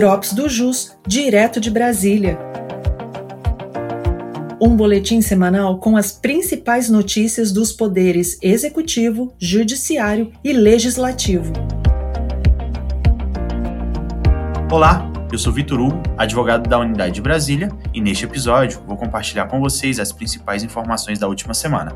Drops 0.00 0.32
do 0.32 0.48
Jus, 0.48 0.96
direto 1.06 1.60
de 1.60 1.70
Brasília. 1.70 2.38
Um 4.58 4.74
boletim 4.74 5.20
semanal 5.20 5.78
com 5.78 5.94
as 5.94 6.10
principais 6.10 6.88
notícias 6.88 7.52
dos 7.52 7.70
poderes 7.70 8.38
executivo, 8.40 9.34
judiciário 9.38 10.32
e 10.42 10.54
legislativo. 10.54 11.52
Olá, 14.72 15.06
eu 15.30 15.38
sou 15.38 15.52
Vitor 15.52 15.78
Hugo, 15.78 16.02
advogado 16.16 16.66
da 16.66 16.78
Unidade 16.78 17.12
de 17.12 17.20
Brasília, 17.20 17.68
e 17.92 18.00
neste 18.00 18.24
episódio 18.24 18.80
vou 18.86 18.96
compartilhar 18.96 19.48
com 19.48 19.60
vocês 19.60 20.00
as 20.00 20.10
principais 20.12 20.64
informações 20.64 21.18
da 21.18 21.28
última 21.28 21.52
semana. 21.52 21.92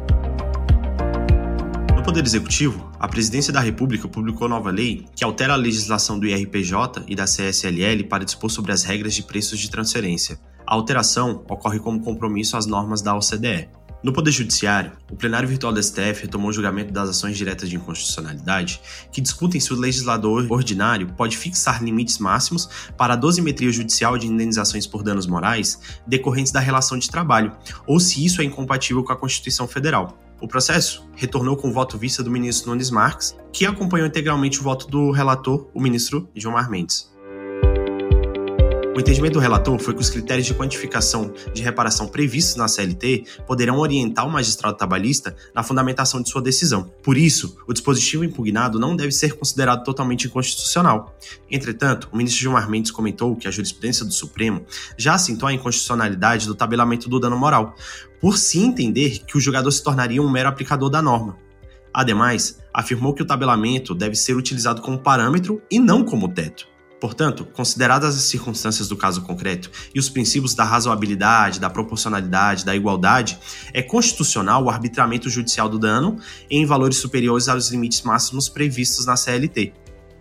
Poder 2.05 2.23
Executivo, 2.23 2.93
a 3.01 3.09
Presidência 3.09 3.51
da 3.51 3.61
República 3.61 4.07
publicou 4.07 4.47
nova 4.47 4.71
lei 4.71 5.07
que 5.17 5.25
altera 5.25 5.55
a 5.55 5.57
legislação 5.57 6.19
do 6.19 6.27
IRPJ 6.27 7.03
e 7.09 7.17
da 7.17 7.25
CSLL 7.25 8.05
para 8.11 8.27
dispor 8.27 8.51
sobre 8.51 8.73
as 8.73 8.83
regras 8.83 9.15
de 9.15 9.23
preços 9.23 9.59
de 9.59 9.71
transferência. 9.71 10.39
A 10.67 10.75
alteração 10.75 11.43
ocorre 11.49 11.79
como 11.79 12.03
compromisso 12.03 12.59
às 12.59 12.67
normas 12.67 13.01
da 13.01 13.17
OCDE. 13.17 13.71
No 14.03 14.13
Poder 14.13 14.33
Judiciário, 14.33 14.93
o 15.11 15.17
plenário 15.17 15.49
virtual 15.49 15.73
do 15.73 15.83
STF 15.83 16.25
retomou 16.25 16.51
o 16.51 16.53
julgamento 16.53 16.93
das 16.93 17.09
ações 17.09 17.39
diretas 17.39 17.71
de 17.71 17.77
inconstitucionalidade, 17.77 18.83
que 19.11 19.23
discutem 19.23 19.59
se 19.59 19.73
o 19.73 19.81
legislador 19.81 20.47
ordinário 20.53 21.07
pode 21.15 21.39
fixar 21.39 21.83
limites 21.83 22.19
máximos 22.19 22.69
para 22.99 23.15
a 23.15 23.17
dosimetria 23.17 23.73
judicial 23.73 24.19
de 24.19 24.27
indenizações 24.27 24.87
por 24.87 25.03
danos 25.03 25.27
morais 25.27 25.81
decorrentes 26.07 26.53
da 26.53 26.61
relação 26.61 26.99
de 26.99 27.11
trabalho, 27.11 27.57
ou 27.87 27.99
se 27.99 28.23
isso 28.23 28.43
é 28.43 28.45
incompatível 28.45 29.03
com 29.03 29.13
a 29.15 29.17
Constituição 29.17 29.67
Federal. 29.67 30.19
O 30.41 30.49
processo 30.49 31.09
retornou 31.15 31.57
com 31.57 31.69
o 31.69 31.73
voto 31.73 31.97
vista 31.97 32.23
do 32.23 32.31
ministro 32.31 32.71
Nunes 32.71 32.91
Marques, 32.91 33.37
que 33.53 33.65
acompanhou 33.65 34.07
integralmente 34.07 34.61
o 34.61 34.63
voto 34.63 34.89
do 34.89 35.11
relator, 35.11 35.69
o 35.73 35.81
ministro 35.81 36.29
Gilmar 36.35 36.71
Mendes. 36.71 37.14
O 38.95 39.01
entendimento 39.01 39.33
do 39.33 39.41
relator 39.41 39.77
foi 39.81 39.93
que 39.93 40.01
os 40.01 40.09
critérios 40.09 40.47
de 40.47 40.55
quantificação 40.55 41.35
de 41.53 41.61
reparação 41.63 42.07
previstos 42.07 42.55
na 42.55 42.69
CLT 42.69 43.25
poderão 43.45 43.79
orientar 43.79 44.25
o 44.25 44.31
magistrado 44.31 44.77
trabalhista 44.77 45.35
na 45.53 45.65
fundamentação 45.65 46.23
de 46.23 46.31
sua 46.31 46.41
decisão. 46.41 46.89
Por 47.03 47.19
isso, 47.19 47.57
o 47.67 47.73
dispositivo 47.73 48.25
impugnado 48.25 48.79
não 48.79 48.95
deve 48.95 49.11
ser 49.11 49.37
considerado 49.37 49.83
totalmente 49.83 50.29
inconstitucional. 50.29 51.19
Entretanto, 51.51 52.09
o 52.13 52.17
ministro 52.17 52.41
Gilmar 52.41 52.71
Mendes 52.71 52.93
comentou 52.93 53.35
que 53.35 53.49
a 53.49 53.51
jurisprudência 53.51 54.05
do 54.05 54.13
Supremo 54.13 54.65
já 54.97 55.15
assentou 55.15 55.49
a 55.49 55.53
inconstitucionalidade 55.53 56.47
do 56.47 56.55
tabelamento 56.55 57.09
do 57.09 57.19
dano 57.19 57.37
moral, 57.37 57.75
por 58.21 58.39
se 58.39 58.61
entender 58.61 59.25
que 59.27 59.37
o 59.37 59.41
julgador 59.41 59.73
se 59.73 59.83
tornaria 59.83 60.23
um 60.23 60.31
mero 60.31 60.49
aplicador 60.49 60.89
da 60.89 61.03
norma. 61.03 61.37
Ademais, 61.93 62.61
afirmou 62.73 63.13
que 63.13 63.23
o 63.23 63.27
tabelamento 63.27 63.93
deve 63.93 64.15
ser 64.15 64.37
utilizado 64.37 64.81
como 64.81 65.01
parâmetro 65.01 65.61
e 65.69 65.81
não 65.81 66.05
como 66.05 66.29
teto. 66.29 66.74
Portanto, 67.05 67.45
consideradas 67.45 68.17
as 68.17 68.23
circunstâncias 68.23 68.89
do 68.89 68.97
caso 68.97 69.21
concreto 69.21 69.71
e 69.95 69.99
os 70.01 70.09
princípios 70.09 70.55
da 70.55 70.65
razoabilidade, 70.65 71.61
da 71.61 71.69
proporcionalidade, 71.69 72.65
da 72.65 72.75
igualdade, 72.75 73.39
é 73.75 73.83
constitucional 73.83 74.65
o 74.65 74.71
arbitramento 74.71 75.29
judicial 75.29 75.69
do 75.69 75.79
dano 75.79 76.19
em 76.49 76.65
valores 76.65 76.97
superiores 76.97 77.47
aos 77.47 77.71
limites 77.71 78.01
máximos 78.01 78.49
previstos 78.49 79.05
na 79.05 79.19
CLT. 79.19 79.75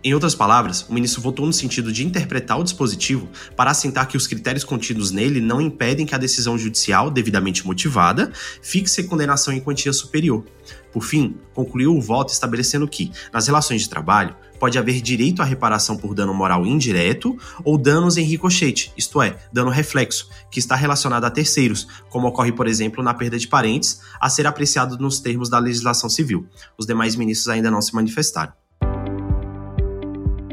Em 0.04 0.12
outras 0.12 0.34
palavras, 0.34 0.84
o 0.86 0.92
ministro 0.92 1.22
votou 1.22 1.46
no 1.46 1.52
sentido 1.54 1.90
de 1.90 2.04
interpretar 2.04 2.60
o 2.60 2.62
dispositivo 2.62 3.30
para 3.56 3.70
assentar 3.70 4.06
que 4.06 4.18
os 4.18 4.26
critérios 4.26 4.62
contidos 4.62 5.10
nele 5.10 5.40
não 5.40 5.62
impedem 5.62 6.04
que 6.04 6.14
a 6.14 6.18
decisão 6.18 6.58
judicial, 6.58 7.10
devidamente 7.10 7.66
motivada, 7.66 8.30
fixe 8.60 9.04
condenação 9.04 9.54
em 9.54 9.60
quantia 9.60 9.94
superior. 9.94 10.44
Por 10.92 11.02
fim, 11.02 11.38
concluiu 11.54 11.96
o 11.96 12.00
voto 12.02 12.34
estabelecendo 12.34 12.86
que, 12.86 13.10
nas 13.32 13.46
relações 13.46 13.80
de 13.80 13.88
trabalho, 13.88 14.36
pode 14.64 14.78
haver 14.78 15.02
direito 15.02 15.42
à 15.42 15.44
reparação 15.44 15.94
por 15.94 16.14
dano 16.14 16.32
moral 16.32 16.64
indireto 16.64 17.36
ou 17.62 17.76
danos 17.76 18.16
em 18.16 18.24
ricochete, 18.24 18.94
isto 18.96 19.20
é, 19.20 19.36
dano 19.52 19.68
reflexo, 19.68 20.30
que 20.50 20.58
está 20.58 20.74
relacionado 20.74 21.24
a 21.24 21.30
terceiros, 21.30 21.86
como 22.08 22.28
ocorre, 22.28 22.50
por 22.50 22.66
exemplo, 22.66 23.04
na 23.04 23.12
perda 23.12 23.38
de 23.38 23.46
parentes, 23.46 24.00
a 24.18 24.30
ser 24.30 24.46
apreciado 24.46 24.96
nos 24.96 25.20
termos 25.20 25.50
da 25.50 25.58
legislação 25.58 26.08
civil. 26.08 26.46
Os 26.78 26.86
demais 26.86 27.14
ministros 27.14 27.48
ainda 27.48 27.70
não 27.70 27.82
se 27.82 27.94
manifestaram. 27.94 28.54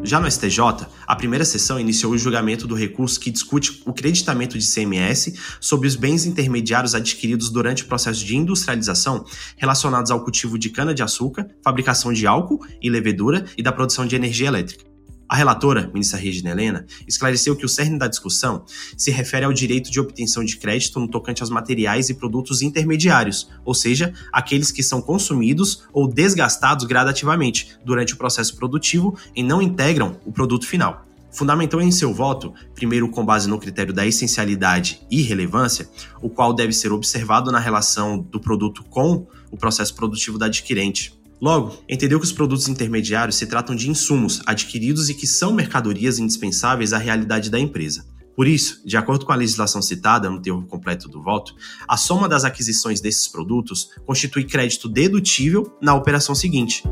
Já 0.04 0.20
no 0.20 0.30
STJ, 0.30 0.60
a 1.06 1.16
primeira 1.16 1.46
sessão 1.46 1.80
iniciou 1.80 2.14
o 2.14 2.18
julgamento 2.18 2.68
do 2.68 2.74
recurso 2.74 3.20
que 3.20 3.30
discute 3.30 3.84
o 3.86 3.94
creditamento 3.94 4.58
de 4.58 4.66
CMS 4.66 5.34
sobre 5.60 5.88
os 5.88 5.96
bens 5.96 6.26
intermediários 6.26 6.96
adquiridos 6.96 7.50
durante 7.50 7.84
o 7.84 7.88
processo 7.88 8.26
de 8.26 8.36
industrialização 8.36 9.24
relacionados 9.58 10.10
ao 10.10 10.24
cultivo 10.24 10.58
de 10.58 10.70
cana-de-açúcar, 10.70 11.48
fabricação 11.64 12.12
de 12.12 12.26
álcool 12.26 12.66
e 12.82 12.90
levedura 12.90 13.46
e 13.56 13.62
da 13.62 13.72
produção 13.72 14.06
de 14.06 14.16
energia 14.16 14.48
elétrica. 14.48 14.91
A 15.32 15.36
relatora, 15.38 15.90
ministra 15.94 16.20
Regina 16.20 16.50
Helena, 16.50 16.86
esclareceu 17.08 17.56
que 17.56 17.66
o 17.66 17.70
cerne 17.70 17.98
da 17.98 18.10
discussão 18.10 18.66
se 18.98 19.12
refere 19.12 19.46
ao 19.46 19.54
direito 19.54 19.90
de 19.90 19.98
obtenção 19.98 20.44
de 20.44 20.58
crédito 20.58 21.00
no 21.00 21.08
tocante 21.08 21.42
aos 21.42 21.50
materiais 21.50 22.10
e 22.10 22.14
produtos 22.14 22.62
intermediários, 22.62 23.50
ou 23.64 23.74
seja, 23.74 24.14
aqueles 24.30 24.74
que 24.74 24.84
são 24.84 25.02
consumidos 25.02 25.84
ou 25.94 26.06
desgastados 26.06 26.84
gradativamente 26.84 27.78
durante 27.86 28.14
o 28.14 28.18
processo 28.18 28.58
produtivo 28.58 29.18
e 29.34 29.42
não 29.42 29.62
integram 29.62 30.20
o 30.26 30.34
produto 30.34 30.68
final 30.68 31.06
fundamentou 31.34 31.80
em 31.80 31.92
seu 31.92 32.14
voto, 32.14 32.54
primeiro 32.76 33.08
com 33.08 33.26
base 33.26 33.48
no 33.48 33.58
critério 33.58 33.94
da 33.94 34.06
essencialidade 34.06 35.02
e 35.10 35.22
relevância, 35.22 35.90
o 36.22 36.30
qual 36.30 36.54
deve 36.54 36.74
ser 36.74 36.92
observado 36.92 37.50
na 37.54 37.58
relação 37.58 38.20
do 38.20 38.38
produto 38.38 38.84
com 38.90 39.26
o 39.50 39.56
processo 39.56 39.96
produtivo 39.96 40.38
da 40.38 40.48
adquirente. 40.48 41.21
Logo, 41.42 41.84
entendeu 41.90 42.20
que 42.20 42.26
os 42.26 42.32
produtos 42.32 42.68
intermediários 42.68 43.36
se 43.36 43.48
tratam 43.48 43.76
de 43.76 43.90
insumos 43.90 44.42
adquiridos 44.46 45.10
e 45.10 45.16
que 45.16 45.26
são 45.26 45.52
mercadorias 45.52 46.20
indispensáveis 46.20 46.94
à 46.94 47.00
realidade 47.00 47.50
da 47.50 47.60
empresa. 47.60 48.06
Por 48.36 48.48
isso, 48.48 48.80
de 48.86 48.96
acordo 48.96 49.26
com 49.26 49.32
a 49.32 49.36
legislação 49.36 49.82
citada 49.82 50.30
no 50.30 50.40
termo 50.40 50.66
completo 50.68 51.10
do 51.10 51.22
voto, 51.22 51.56
a 51.88 51.98
soma 51.98 52.30
das 52.30 52.46
aquisições 52.46 53.02
desses 53.02 53.28
produtos 53.28 53.90
constitui 54.06 54.46
crédito 54.46 54.88
dedutível 54.88 55.76
na 55.82 55.96
operação 55.96 56.36
seguinte, 56.36 56.84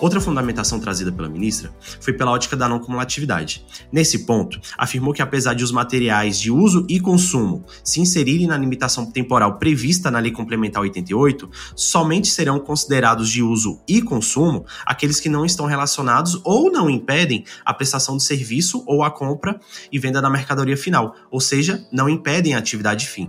Outra 0.00 0.20
fundamentação 0.20 0.78
trazida 0.78 1.10
pela 1.10 1.28
ministra 1.28 1.74
foi 2.00 2.12
pela 2.12 2.30
ótica 2.30 2.56
da 2.56 2.68
não 2.68 2.78
cumulatividade. 2.78 3.64
Nesse 3.90 4.20
ponto, 4.20 4.60
afirmou 4.76 5.12
que 5.12 5.20
apesar 5.20 5.54
de 5.54 5.64
os 5.64 5.72
materiais 5.72 6.38
de 6.38 6.52
uso 6.52 6.86
e 6.88 7.00
consumo 7.00 7.64
se 7.82 8.00
inserirem 8.00 8.46
na 8.46 8.56
limitação 8.56 9.10
temporal 9.10 9.58
prevista 9.58 10.08
na 10.08 10.20
Lei 10.20 10.30
Complementar 10.30 10.82
88, 10.82 11.50
somente 11.74 12.28
serão 12.28 12.60
considerados 12.60 13.28
de 13.28 13.42
uso 13.42 13.80
e 13.88 14.00
consumo 14.00 14.64
aqueles 14.86 15.18
que 15.18 15.28
não 15.28 15.44
estão 15.44 15.66
relacionados 15.66 16.40
ou 16.44 16.70
não 16.70 16.88
impedem 16.88 17.44
a 17.64 17.74
prestação 17.74 18.16
de 18.16 18.22
serviço 18.22 18.84
ou 18.86 19.02
a 19.02 19.10
compra 19.10 19.58
e 19.90 19.98
venda 19.98 20.22
da 20.22 20.30
mercadoria 20.30 20.76
final, 20.76 21.16
ou 21.28 21.40
seja, 21.40 21.84
não 21.92 22.08
impedem 22.08 22.54
a 22.54 22.58
atividade 22.58 23.08
fim. 23.08 23.28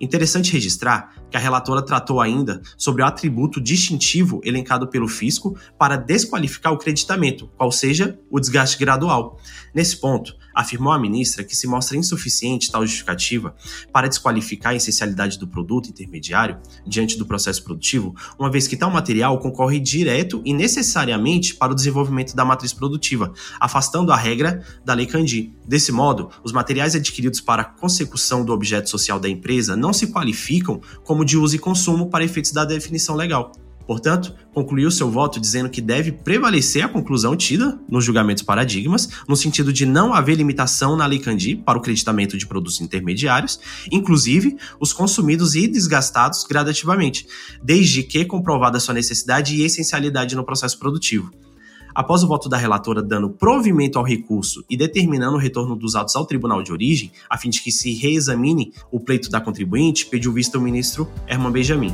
Interessante 0.00 0.52
registrar 0.52 1.14
que 1.30 1.36
a 1.36 1.40
relatora 1.40 1.82
tratou 1.82 2.20
ainda 2.20 2.62
sobre 2.76 3.02
o 3.02 3.06
atributo 3.06 3.60
distintivo 3.60 4.40
elencado 4.44 4.88
pelo 4.88 5.08
fisco 5.08 5.56
para 5.78 5.96
desqualificar 5.96 6.72
o 6.72 6.78
creditamento, 6.78 7.50
qual 7.56 7.70
seja 7.70 8.18
o 8.30 8.38
desgaste 8.38 8.78
gradual. 8.78 9.38
Nesse 9.74 9.96
ponto, 9.96 10.34
afirmou 10.54 10.92
a 10.92 10.98
ministra 10.98 11.44
que 11.44 11.54
se 11.54 11.66
mostra 11.66 11.96
insuficiente 11.96 12.70
tal 12.70 12.84
justificativa 12.84 13.54
para 13.92 14.08
desqualificar 14.08 14.72
a 14.72 14.76
essencialidade 14.76 15.38
do 15.38 15.46
produto 15.46 15.88
intermediário 15.88 16.58
diante 16.86 17.16
do 17.16 17.26
processo 17.26 17.62
produtivo, 17.62 18.14
uma 18.38 18.50
vez 18.50 18.66
que 18.66 18.76
tal 18.76 18.90
material 18.90 19.38
concorre 19.38 19.78
direto 19.78 20.42
e 20.44 20.52
necessariamente 20.52 21.54
para 21.54 21.72
o 21.72 21.74
desenvolvimento 21.76 22.34
da 22.34 22.44
matriz 22.44 22.72
produtiva, 22.72 23.32
afastando 23.60 24.10
a 24.10 24.16
regra 24.16 24.64
da 24.84 24.94
Lei 24.94 25.06
Candi. 25.06 25.54
Desse 25.64 25.92
modo, 25.92 26.30
os 26.42 26.50
materiais 26.50 26.96
adquiridos 26.96 27.40
para 27.40 27.62
a 27.62 27.64
consecução 27.64 28.44
do 28.44 28.52
objeto 28.52 28.90
social 28.90 29.20
da 29.20 29.28
empresa 29.28 29.76
não 29.76 29.87
se 29.92 30.08
qualificam 30.08 30.80
como 31.04 31.24
de 31.24 31.36
uso 31.36 31.56
e 31.56 31.58
consumo 31.58 32.08
para 32.10 32.24
efeitos 32.24 32.52
da 32.52 32.64
definição 32.64 33.14
legal. 33.14 33.52
Portanto, 33.88 34.34
concluiu 34.52 34.90
seu 34.90 35.10
voto 35.10 35.40
dizendo 35.40 35.70
que 35.70 35.80
deve 35.80 36.12
prevalecer 36.12 36.84
a 36.84 36.88
conclusão 36.88 37.34
tida 37.34 37.80
nos 37.88 38.04
julgamentos 38.04 38.42
paradigmas, 38.42 39.08
no 39.26 39.34
sentido 39.34 39.72
de 39.72 39.86
não 39.86 40.12
haver 40.12 40.36
limitação 40.36 40.94
na 40.94 41.06
Lei 41.06 41.18
Candi 41.18 41.56
para 41.56 41.78
o 41.78 41.80
creditamento 41.80 42.36
de 42.36 42.46
produtos 42.46 42.82
intermediários, 42.82 43.58
inclusive 43.90 44.58
os 44.78 44.92
consumidos 44.92 45.54
e 45.54 45.66
desgastados 45.66 46.44
gradativamente, 46.44 47.26
desde 47.62 48.02
que 48.02 48.26
comprovada 48.26 48.78
sua 48.78 48.92
necessidade 48.92 49.54
e 49.54 49.62
essencialidade 49.62 50.36
no 50.36 50.44
processo 50.44 50.78
produtivo. 50.78 51.32
Após 51.98 52.22
o 52.22 52.28
voto 52.28 52.48
da 52.48 52.56
relatora 52.56 53.02
dando 53.02 53.28
provimento 53.28 53.98
ao 53.98 54.04
recurso 54.04 54.64
e 54.70 54.76
determinando 54.76 55.34
o 55.34 55.40
retorno 55.40 55.74
dos 55.74 55.96
atos 55.96 56.14
ao 56.14 56.24
tribunal 56.24 56.62
de 56.62 56.70
origem, 56.70 57.10
a 57.28 57.36
fim 57.36 57.50
de 57.50 57.60
que 57.60 57.72
se 57.72 57.92
reexamine 57.92 58.72
o 58.88 59.00
pleito 59.00 59.28
da 59.28 59.40
contribuinte, 59.40 60.06
pediu 60.06 60.32
vista 60.32 60.56
o 60.58 60.60
ministro 60.60 61.10
Herman 61.26 61.50
Benjamin. 61.50 61.92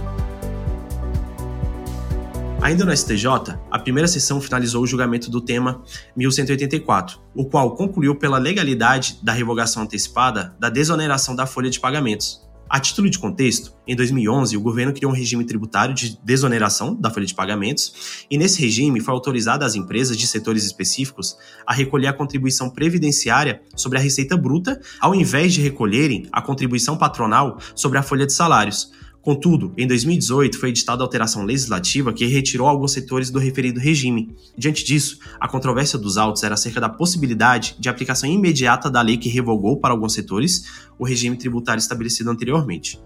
Ainda 2.60 2.84
no 2.84 2.94
STJ, 2.94 3.56
a 3.70 3.78
primeira 3.78 4.06
sessão 4.06 4.42
finalizou 4.42 4.82
o 4.82 4.86
julgamento 4.86 5.30
do 5.30 5.40
tema 5.40 5.82
1184, 6.14 7.18
o 7.34 7.46
qual 7.46 7.74
concluiu 7.74 8.14
pela 8.14 8.36
legalidade 8.36 9.18
da 9.22 9.32
revogação 9.32 9.84
antecipada 9.84 10.54
da 10.60 10.68
desoneração 10.68 11.34
da 11.34 11.46
folha 11.46 11.70
de 11.70 11.80
pagamentos. 11.80 12.43
A 12.68 12.80
título 12.80 13.10
de 13.10 13.18
contexto, 13.18 13.72
em 13.86 13.94
2011, 13.94 14.56
o 14.56 14.60
governo 14.60 14.92
criou 14.92 15.12
um 15.12 15.14
regime 15.14 15.44
tributário 15.44 15.94
de 15.94 16.18
desoneração 16.24 16.94
da 16.94 17.10
folha 17.10 17.26
de 17.26 17.34
pagamentos, 17.34 18.24
e 18.30 18.38
nesse 18.38 18.60
regime 18.60 19.00
foi 19.00 19.12
autorizado 19.12 19.64
às 19.64 19.74
empresas 19.74 20.16
de 20.16 20.26
setores 20.26 20.64
específicos 20.64 21.36
a 21.66 21.74
recolher 21.74 22.06
a 22.06 22.12
contribuição 22.12 22.70
previdenciária 22.70 23.60
sobre 23.76 23.98
a 23.98 24.00
receita 24.00 24.36
bruta, 24.36 24.80
ao 24.98 25.14
invés 25.14 25.52
de 25.52 25.60
recolherem 25.60 26.26
a 26.32 26.40
contribuição 26.40 26.96
patronal 26.96 27.58
sobre 27.74 27.98
a 27.98 28.02
folha 28.02 28.26
de 28.26 28.32
salários. 28.32 28.90
Contudo, 29.24 29.72
em 29.78 29.86
2018 29.86 30.58
foi 30.58 30.68
editada 30.68 31.02
a 31.02 31.06
alteração 31.06 31.44
legislativa 31.44 32.12
que 32.12 32.26
retirou 32.26 32.68
alguns 32.68 32.92
setores 32.92 33.30
do 33.30 33.38
referido 33.38 33.80
regime. 33.80 34.36
Diante 34.54 34.84
disso, 34.84 35.18
a 35.40 35.48
controvérsia 35.48 35.98
dos 35.98 36.18
autos 36.18 36.42
era 36.42 36.52
acerca 36.52 36.78
da 36.78 36.90
possibilidade 36.90 37.74
de 37.78 37.88
aplicação 37.88 38.28
imediata 38.28 38.90
da 38.90 39.00
lei 39.00 39.16
que 39.16 39.30
revogou 39.30 39.80
para 39.80 39.94
alguns 39.94 40.12
setores 40.12 40.64
o 40.98 41.06
regime 41.06 41.38
tributário 41.38 41.80
estabelecido 41.80 42.30
anteriormente. 42.30 43.00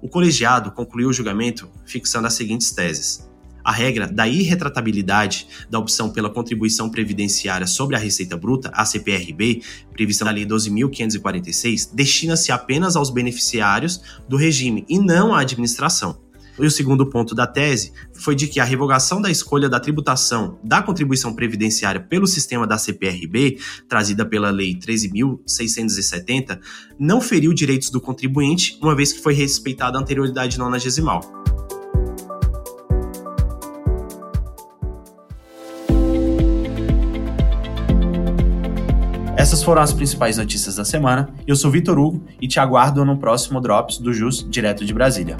O 0.00 0.08
colegiado 0.08 0.70
concluiu 0.70 1.08
o 1.08 1.12
julgamento 1.12 1.68
fixando 1.84 2.28
as 2.28 2.34
seguintes 2.34 2.70
teses. 2.70 3.28
A 3.66 3.72
regra 3.72 4.06
da 4.06 4.28
irretratabilidade 4.28 5.48
da 5.68 5.80
opção 5.80 6.08
pela 6.08 6.30
contribuição 6.30 6.88
previdenciária 6.88 7.66
sobre 7.66 7.96
a 7.96 7.98
receita 7.98 8.36
bruta, 8.36 8.70
a 8.72 8.84
CPRB, 8.84 9.60
prevista 9.92 10.24
na 10.24 10.30
Lei 10.30 10.46
12.546, 10.46 11.90
destina-se 11.92 12.52
apenas 12.52 12.94
aos 12.94 13.10
beneficiários 13.10 14.00
do 14.28 14.36
regime 14.36 14.86
e 14.88 15.00
não 15.00 15.34
à 15.34 15.40
administração. 15.40 16.24
E 16.60 16.64
o 16.64 16.70
segundo 16.70 17.10
ponto 17.10 17.34
da 17.34 17.44
tese 17.44 17.92
foi 18.14 18.36
de 18.36 18.46
que 18.46 18.60
a 18.60 18.64
revogação 18.64 19.20
da 19.20 19.32
escolha 19.32 19.68
da 19.68 19.80
tributação 19.80 20.60
da 20.62 20.80
contribuição 20.80 21.34
previdenciária 21.34 22.00
pelo 22.00 22.26
sistema 22.28 22.68
da 22.68 22.78
CPRB, 22.78 23.58
trazida 23.88 24.24
pela 24.24 24.50
Lei 24.50 24.78
13.670, 24.78 26.60
não 27.00 27.20
feriu 27.20 27.52
direitos 27.52 27.90
do 27.90 28.00
contribuinte, 28.00 28.78
uma 28.80 28.94
vez 28.94 29.12
que 29.12 29.20
foi 29.20 29.34
respeitada 29.34 29.98
a 29.98 30.00
anterioridade 30.00 30.56
nonagesimal. 30.56 31.45
Essas 39.36 39.62
foram 39.62 39.82
as 39.82 39.92
principais 39.92 40.38
notícias 40.38 40.76
da 40.76 40.84
semana. 40.84 41.28
Eu 41.46 41.54
sou 41.54 41.70
Vitor 41.70 41.98
Hugo 41.98 42.22
e 42.40 42.48
te 42.48 42.58
aguardo 42.58 43.04
no 43.04 43.18
próximo 43.18 43.60
Drops 43.60 43.98
do 43.98 44.12
JUS 44.12 44.48
direto 44.48 44.82
de 44.82 44.94
Brasília. 44.94 45.36